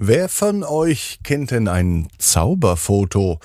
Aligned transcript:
Wer 0.00 0.28
von 0.28 0.62
euch 0.62 1.18
kennt 1.24 1.50
denn 1.50 1.66
ein 1.66 2.06
Zauberfoto? 2.18 3.40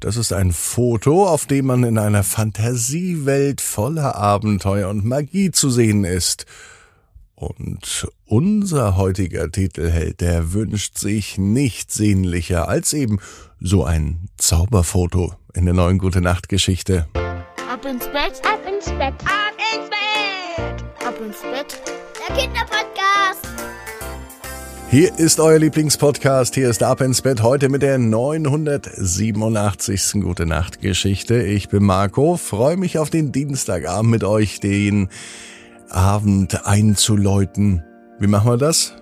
Das 0.00 0.16
ist 0.16 0.32
ein 0.32 0.52
Foto, 0.52 1.28
auf 1.28 1.44
dem 1.44 1.66
man 1.66 1.84
in 1.84 1.98
einer 1.98 2.22
Fantasiewelt 2.22 3.60
voller 3.60 4.16
Abenteuer 4.16 4.88
und 4.88 5.04
Magie 5.04 5.50
zu 5.50 5.68
sehen 5.68 6.04
ist. 6.04 6.46
Und 7.34 8.08
unser 8.24 8.96
heutiger 8.96 9.52
Titelheld, 9.52 10.22
der 10.22 10.54
wünscht 10.54 10.96
sich 10.96 11.36
nichts 11.36 11.92
sehnlicher 11.92 12.68
als 12.68 12.94
eben 12.94 13.20
so 13.60 13.84
ein 13.84 14.30
Zauberfoto 14.38 15.34
in 15.52 15.66
der 15.66 15.74
neuen 15.74 15.98
Gute 15.98 16.22
Nacht 16.22 16.48
Geschichte. 16.48 17.06
Ab 17.70 17.84
ins 17.84 18.06
Bett, 18.06 18.40
ab 18.50 18.60
ins 18.66 18.86
Bett, 18.86 19.14
ab 19.26 19.58
ins 19.76 19.90
Bett, 19.90 21.06
ab 21.06 21.20
ins 21.20 21.42
Bett. 21.42 21.82
Der 22.16 22.34
Kinderpodcast. 22.34 23.51
Hier 24.92 25.18
ist 25.18 25.40
euer 25.40 25.58
Lieblingspodcast. 25.58 26.54
Hier 26.54 26.68
ist 26.68 26.82
Ab 26.82 27.00
ins 27.00 27.22
Bett 27.22 27.42
heute 27.42 27.70
mit 27.70 27.80
der 27.80 27.96
987. 27.96 30.20
Gute 30.20 30.44
Nacht 30.44 30.82
Geschichte. 30.82 31.42
Ich 31.42 31.70
bin 31.70 31.82
Marco, 31.82 32.36
freue 32.36 32.76
mich 32.76 32.98
auf 32.98 33.08
den 33.08 33.32
Dienstagabend 33.32 34.10
mit 34.10 34.22
euch, 34.22 34.60
den 34.60 35.08
Abend 35.88 36.66
einzuläuten. 36.66 37.82
Wie 38.18 38.26
machen 38.26 38.50
wir 38.50 38.58
das? 38.58 38.92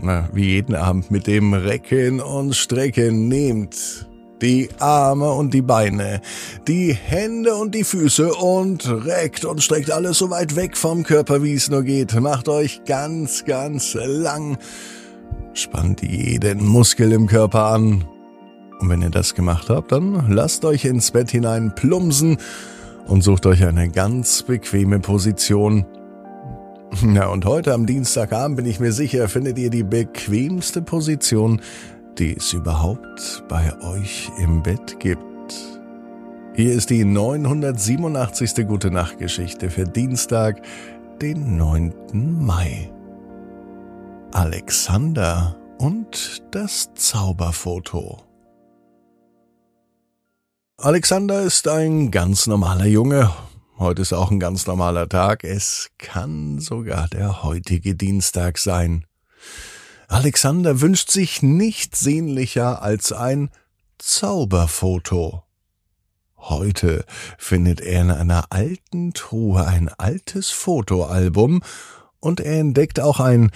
Na, 0.00 0.30
wie 0.32 0.46
jeden 0.46 0.74
Abend 0.74 1.10
mit 1.10 1.26
dem 1.26 1.52
Recken 1.52 2.22
und 2.22 2.56
Strecken 2.56 3.28
nehmt 3.28 4.08
die 4.40 4.70
Arme 4.78 5.30
und 5.30 5.52
die 5.52 5.60
Beine, 5.60 6.22
die 6.66 6.94
Hände 6.94 7.56
und 7.56 7.74
die 7.74 7.84
Füße 7.84 8.32
und 8.32 8.88
reckt 8.88 9.44
und 9.44 9.62
streckt 9.62 9.90
alles 9.90 10.16
so 10.16 10.30
weit 10.30 10.56
weg 10.56 10.74
vom 10.74 11.02
Körper, 11.02 11.42
wie 11.42 11.52
es 11.52 11.68
nur 11.68 11.82
geht. 11.82 12.18
Macht 12.18 12.48
euch 12.48 12.80
ganz, 12.86 13.44
ganz 13.44 13.92
lang. 13.92 14.56
Spannt 15.54 16.02
jeden 16.02 16.66
Muskel 16.66 17.12
im 17.12 17.26
Körper 17.26 17.66
an. 17.66 18.04
Und 18.80 18.88
wenn 18.88 19.02
ihr 19.02 19.10
das 19.10 19.34
gemacht 19.34 19.68
habt, 19.68 19.92
dann 19.92 20.30
lasst 20.30 20.64
euch 20.64 20.84
ins 20.84 21.10
Bett 21.10 21.30
hinein 21.30 21.74
plumsen 21.74 22.38
und 23.06 23.22
sucht 23.22 23.46
euch 23.46 23.64
eine 23.64 23.88
ganz 23.88 24.42
bequeme 24.42 24.98
Position. 24.98 25.86
Ja, 27.14 27.28
und 27.28 27.44
heute 27.44 27.72
am 27.72 27.86
Dienstagabend 27.86 28.56
bin 28.56 28.66
ich 28.66 28.78
mir 28.78 28.92
sicher, 28.92 29.28
findet 29.28 29.58
ihr 29.58 29.70
die 29.70 29.82
bequemste 29.82 30.82
Position, 30.82 31.62
die 32.18 32.36
es 32.36 32.52
überhaupt 32.52 33.44
bei 33.48 33.72
euch 33.82 34.30
im 34.38 34.62
Bett 34.62 35.00
gibt. 35.00 35.22
Hier 36.54 36.72
ist 36.72 36.90
die 36.90 37.04
987. 37.04 38.66
Gute 38.66 38.90
Nacht 38.90 39.18
Geschichte 39.18 39.70
für 39.70 39.84
Dienstag, 39.84 40.60
den 41.22 41.56
9. 41.56 41.94
Mai. 42.12 42.90
Alexander 44.34 45.60
und 45.78 46.42
das 46.52 46.88
Zauberfoto. 46.94 48.24
Alexander 50.78 51.42
ist 51.42 51.68
ein 51.68 52.10
ganz 52.10 52.46
normaler 52.46 52.86
Junge. 52.86 53.30
Heute 53.78 54.00
ist 54.00 54.14
auch 54.14 54.30
ein 54.30 54.40
ganz 54.40 54.66
normaler 54.66 55.06
Tag. 55.06 55.44
Es 55.44 55.90
kann 55.98 56.60
sogar 56.60 57.08
der 57.08 57.42
heutige 57.42 57.94
Dienstag 57.94 58.56
sein. 58.56 59.04
Alexander 60.08 60.80
wünscht 60.80 61.10
sich 61.10 61.42
nichts 61.42 62.00
sehnlicher 62.00 62.80
als 62.80 63.12
ein 63.12 63.50
Zauberfoto. 63.98 65.42
Heute 66.38 67.04
findet 67.36 67.82
er 67.82 68.00
in 68.00 68.10
einer 68.10 68.46
alten 68.48 69.12
Truhe 69.12 69.66
ein 69.66 69.90
altes 69.90 70.50
Fotoalbum 70.50 71.62
und 72.18 72.40
er 72.40 72.60
entdeckt 72.60 72.98
auch 72.98 73.20
ein 73.20 73.50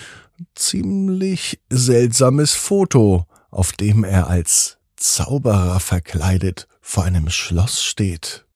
ziemlich 0.54 1.60
seltsames 1.70 2.54
Foto, 2.54 3.26
auf 3.50 3.72
dem 3.72 4.04
er 4.04 4.28
als 4.28 4.78
Zauberer 4.96 5.80
verkleidet 5.80 6.68
vor 6.80 7.04
einem 7.04 7.28
Schloss 7.28 7.82
steht. 7.82 8.46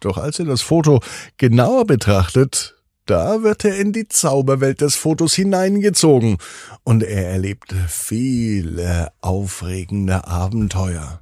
Doch 0.00 0.16
als 0.16 0.38
er 0.38 0.46
das 0.46 0.62
Foto 0.62 1.02
genauer 1.36 1.84
betrachtet, 1.84 2.76
da 3.06 3.42
wird 3.42 3.64
er 3.64 3.76
in 3.76 3.92
die 3.92 4.08
Zauberwelt 4.08 4.80
des 4.80 4.96
Fotos 4.96 5.34
hineingezogen 5.34 6.38
und 6.84 7.02
er 7.02 7.28
erlebt 7.28 7.74
viele 7.88 9.12
aufregende 9.20 10.26
Abenteuer. 10.26 11.20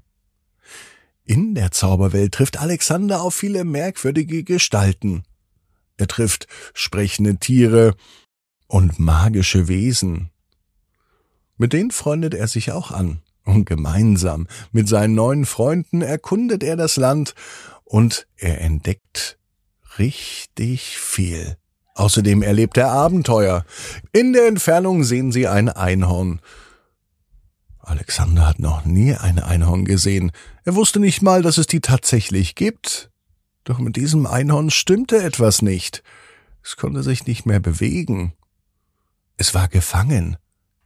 In 1.24 1.54
der 1.54 1.70
Zauberwelt 1.72 2.34
trifft 2.34 2.58
Alexander 2.58 3.22
auf 3.22 3.34
viele 3.34 3.64
merkwürdige 3.64 4.44
Gestalten. 4.44 5.24
Er 5.96 6.06
trifft 6.06 6.46
sprechende 6.74 7.36
Tiere 7.36 7.94
und 8.68 8.98
magische 8.98 9.66
Wesen. 9.66 10.30
Mit 11.56 11.72
denen 11.72 11.90
freundet 11.90 12.34
er 12.34 12.46
sich 12.46 12.70
auch 12.70 12.92
an, 12.92 13.20
und 13.44 13.64
gemeinsam 13.64 14.46
mit 14.70 14.88
seinen 14.88 15.14
neuen 15.14 15.44
Freunden 15.44 16.02
erkundet 16.02 16.62
er 16.62 16.76
das 16.76 16.96
Land 16.96 17.34
und 17.84 18.28
er 18.36 18.60
entdeckt 18.60 19.38
richtig 19.98 20.98
viel. 20.98 21.56
Außerdem 21.94 22.42
erlebt 22.42 22.76
er 22.76 22.92
Abenteuer. 22.92 23.64
In 24.12 24.32
der 24.32 24.46
Entfernung 24.46 25.02
sehen 25.02 25.32
sie 25.32 25.48
ein 25.48 25.68
Einhorn. 25.68 26.40
Alexander 27.80 28.46
hat 28.46 28.60
noch 28.60 28.84
nie 28.84 29.14
ein 29.14 29.40
Einhorn 29.40 29.84
gesehen. 29.84 30.30
Er 30.64 30.76
wusste 30.76 31.00
nicht 31.00 31.22
mal, 31.22 31.42
dass 31.42 31.58
es 31.58 31.66
die 31.66 31.80
tatsächlich 31.80 32.54
gibt. 32.54 33.10
Doch 33.64 33.78
mit 33.78 33.96
diesem 33.96 34.26
Einhorn 34.26 34.70
stimmte 34.70 35.22
etwas 35.22 35.62
nicht. 35.62 36.04
Es 36.62 36.76
konnte 36.76 37.02
sich 37.02 37.26
nicht 37.26 37.46
mehr 37.46 37.60
bewegen. 37.60 38.34
Es 39.38 39.54
war 39.54 39.68
gefangen. 39.68 40.36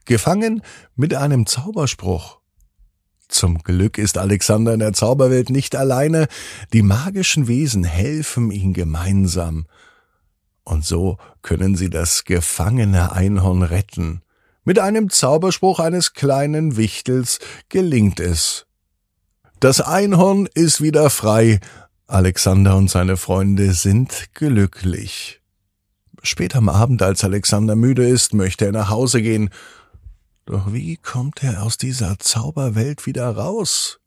Gefangen 0.05 0.61
mit 0.95 1.15
einem 1.15 1.47
Zauberspruch. 1.47 2.39
Zum 3.27 3.57
Glück 3.63 3.97
ist 3.97 4.19
Alexander 4.19 4.73
in 4.73 4.79
der 4.79 4.93
Zauberwelt 4.93 5.49
nicht 5.49 5.75
alleine. 5.75 6.27
Die 6.71 6.83
magischen 6.83 7.47
Wesen 7.47 7.83
helfen 7.83 8.51
ihm 8.51 8.73
gemeinsam. 8.73 9.65
Und 10.63 10.85
so 10.85 11.17
können 11.41 11.75
sie 11.75 11.89
das 11.89 12.25
gefangene 12.25 13.11
Einhorn 13.11 13.63
retten. 13.63 14.21
Mit 14.63 14.77
einem 14.77 15.09
Zauberspruch 15.09 15.79
eines 15.79 16.13
kleinen 16.13 16.77
Wichtels 16.77 17.39
gelingt 17.69 18.19
es. 18.19 18.67
Das 19.59 19.81
Einhorn 19.81 20.47
ist 20.53 20.79
wieder 20.79 21.09
frei. 21.09 21.59
Alexander 22.05 22.77
und 22.77 22.91
seine 22.91 23.17
Freunde 23.17 23.73
sind 23.73 24.29
glücklich. 24.35 25.42
Spät 26.23 26.55
am 26.55 26.69
Abend, 26.69 27.01
als 27.01 27.23
Alexander 27.23 27.75
müde 27.75 28.07
ist, 28.07 28.33
möchte 28.33 28.65
er 28.65 28.71
nach 28.71 28.89
Hause 28.89 29.21
gehen. 29.21 29.49
Doch 30.45 30.71
wie 30.71 30.95
kommt 30.95 31.43
er 31.43 31.63
aus 31.63 31.77
dieser 31.77 32.17
Zauberwelt 32.17 33.05
wieder 33.05 33.29
raus? 33.29 33.99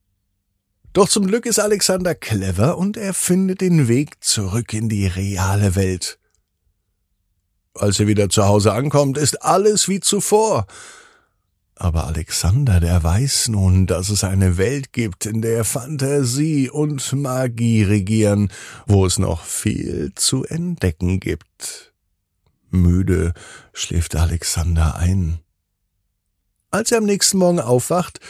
Doch 0.94 1.10
zum 1.10 1.26
Glück 1.26 1.44
ist 1.44 1.58
Alexander 1.58 2.14
clever 2.14 2.78
und 2.78 2.96
er 2.96 3.12
findet 3.12 3.60
den 3.60 3.86
Weg 3.86 4.24
zurück 4.24 4.72
in 4.72 4.88
die 4.88 5.06
reale 5.06 5.74
Welt. 5.74 6.18
Als 7.74 8.00
er 8.00 8.06
wieder 8.06 8.30
zu 8.30 8.46
Hause 8.46 8.72
ankommt, 8.72 9.18
ist 9.18 9.42
alles 9.42 9.86
wie 9.86 10.00
zuvor. 10.00 10.66
Aber 11.74 12.06
Alexander, 12.06 12.80
der 12.80 13.04
weiß 13.04 13.48
nun, 13.48 13.86
dass 13.86 14.08
es 14.08 14.24
eine 14.24 14.56
Welt 14.56 14.94
gibt, 14.94 15.26
in 15.26 15.42
der 15.42 15.64
Fantasie 15.64 16.70
und 16.70 17.12
Magie 17.12 17.82
regieren, 17.82 18.50
wo 18.86 19.04
es 19.04 19.18
noch 19.18 19.44
viel 19.44 20.12
zu 20.14 20.44
entdecken 20.44 21.20
gibt. 21.20 21.92
Müde 22.70 23.32
schläft 23.72 24.16
Alexander 24.16 24.96
ein. 24.96 25.40
Als 26.70 26.92
er 26.92 26.98
am 26.98 27.04
nächsten 27.04 27.38
Morgen 27.38 27.60
aufwacht, 27.60 28.20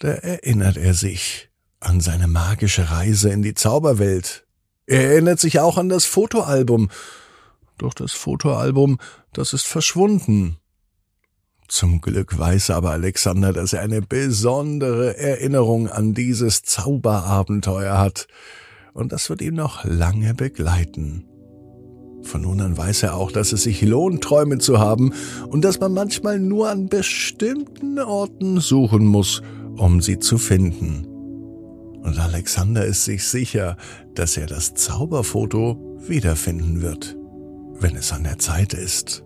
da 0.00 0.08
erinnert 0.08 0.76
er 0.76 0.94
sich 0.94 1.50
an 1.80 2.00
seine 2.00 2.28
magische 2.28 2.90
Reise 2.90 3.30
in 3.30 3.42
die 3.42 3.54
Zauberwelt. 3.54 4.46
Er 4.86 5.12
erinnert 5.12 5.40
sich 5.40 5.60
auch 5.60 5.78
an 5.78 5.88
das 5.88 6.04
Fotoalbum, 6.04 6.90
doch 7.78 7.94
das 7.94 8.12
Fotoalbum, 8.12 8.98
das 9.32 9.52
ist 9.52 9.66
verschwunden. 9.66 10.58
Zum 11.68 12.00
Glück 12.00 12.38
weiß 12.38 12.70
aber 12.70 12.90
Alexander, 12.90 13.52
dass 13.52 13.72
er 13.72 13.80
eine 13.80 14.02
besondere 14.02 15.16
Erinnerung 15.16 15.88
an 15.88 16.14
dieses 16.14 16.62
Zauberabenteuer 16.62 17.98
hat, 17.98 18.28
und 18.92 19.12
das 19.12 19.28
wird 19.28 19.42
ihn 19.42 19.54
noch 19.54 19.84
lange 19.84 20.34
begleiten. 20.34 21.24
Von 22.24 22.42
nun 22.42 22.60
an 22.60 22.76
weiß 22.76 23.04
er 23.04 23.16
auch, 23.16 23.30
dass 23.30 23.52
es 23.52 23.62
sich 23.62 23.82
lohnt, 23.82 24.24
Träume 24.24 24.58
zu 24.58 24.80
haben 24.80 25.12
und 25.48 25.64
dass 25.64 25.78
man 25.78 25.92
manchmal 25.92 26.40
nur 26.40 26.68
an 26.68 26.88
bestimmten 26.88 27.98
Orten 27.98 28.60
suchen 28.60 29.06
muss, 29.06 29.42
um 29.76 30.00
sie 30.00 30.18
zu 30.18 30.38
finden. 30.38 31.06
Und 32.02 32.18
Alexander 32.18 32.84
ist 32.84 33.04
sich 33.04 33.24
sicher, 33.24 33.76
dass 34.14 34.36
er 34.36 34.46
das 34.46 34.74
Zauberfoto 34.74 35.98
wiederfinden 36.06 36.82
wird 36.82 37.16
wenn 37.80 37.96
es 37.96 38.12
an 38.12 38.24
der 38.24 38.38
Zeit 38.38 38.72
ist. 38.72 39.24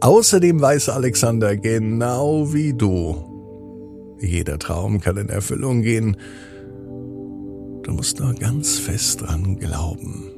Außerdem 0.00 0.60
weiß 0.60 0.88
Alexander 0.90 1.56
genau 1.56 2.52
wie 2.52 2.72
du, 2.72 4.16
jeder 4.20 4.58
Traum 4.58 5.00
kann 5.00 5.16
in 5.16 5.28
Erfüllung 5.28 5.82
gehen. 5.82 6.16
Du 7.82 7.92
musst 7.92 8.20
nur 8.20 8.34
ganz 8.34 8.78
fest 8.78 9.22
dran 9.22 9.58
glauben. 9.58 10.37